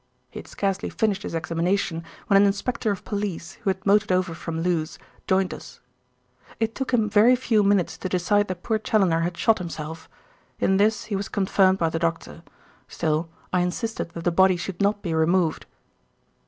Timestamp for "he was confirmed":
11.03-11.77